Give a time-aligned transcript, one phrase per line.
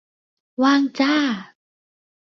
[0.63, 1.15] ว่างจ้า